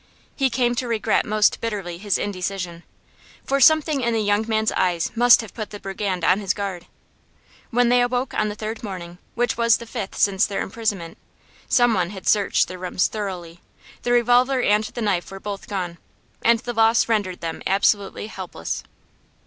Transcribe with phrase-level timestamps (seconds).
[0.35, 2.81] He came to regret most bitterly his indecision;
[3.45, 6.87] for something in the young man's eyes must have put the brigand on his guard.
[7.69, 11.19] When they awoke on the third morning, which was the fifth since their imprisonment,
[11.69, 13.59] some one had searched their rooms thoroughly.
[14.01, 15.99] The revolver and the knife were both gone,
[16.43, 18.81] and the loss rendered them absolutely helpless.